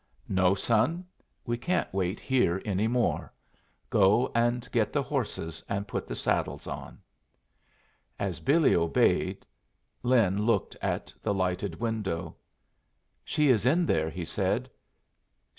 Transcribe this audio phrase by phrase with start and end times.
[0.29, 1.05] "No, son.
[1.45, 3.31] We can't wait here any more.
[3.91, 6.97] Go and get the horses and put the saddles on."
[8.17, 9.45] As Billy obeyed,
[10.01, 12.35] Lin looked at the lighted window.
[13.23, 14.71] "She is in there," he said.